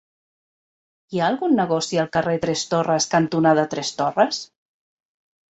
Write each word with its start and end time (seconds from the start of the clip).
Hi 1.11 1.19
ha 1.19 1.27
algun 1.33 1.53
negoci 1.59 1.99
al 2.05 2.09
carrer 2.17 2.33
Tres 2.47 2.65
Torres 2.73 3.09
cantonada 3.13 3.67
Tres 3.75 3.95
Torres? 4.01 4.43